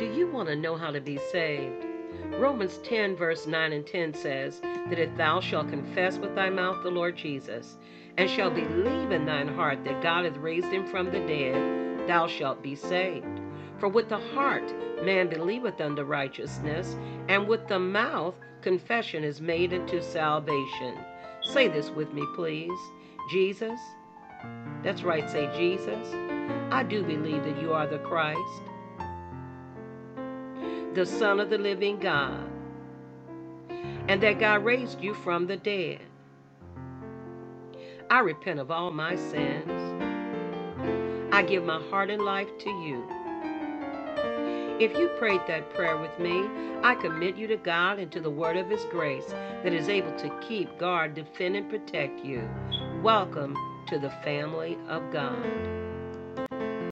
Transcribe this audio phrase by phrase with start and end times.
[0.00, 1.84] Do you want to know how to be saved?
[2.38, 6.82] Romans 10, verse 9 and 10 says that if thou shalt confess with thy mouth
[6.82, 7.76] the Lord Jesus,
[8.16, 12.26] and shalt believe in thine heart that God hath raised him from the dead, thou
[12.26, 13.42] shalt be saved.
[13.78, 14.72] For with the heart
[15.04, 16.96] man believeth unto righteousness,
[17.28, 20.96] and with the mouth confession is made unto salvation.
[21.42, 22.80] Say this with me, please.
[23.30, 23.78] Jesus.
[24.82, 26.08] That's right, say Jesus.
[26.70, 28.62] I do believe that you are the Christ,
[30.94, 32.50] the Son of the living God,
[34.08, 36.00] and that God raised you from the dead.
[38.10, 39.70] I repent of all my sins.
[41.32, 43.04] I give my heart and life to you.
[44.80, 46.48] If you prayed that prayer with me,
[46.82, 49.28] I commit you to God and to the word of His grace
[49.62, 52.48] that is able to keep, guard, defend, and protect you.
[53.00, 53.54] Welcome
[53.88, 55.46] to the family of God.